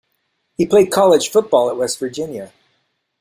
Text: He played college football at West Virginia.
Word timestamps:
He 0.57 0.65
played 0.65 0.89
college 0.91 1.29
football 1.29 1.69
at 1.69 1.77
West 1.77 1.99
Virginia. 1.99 2.51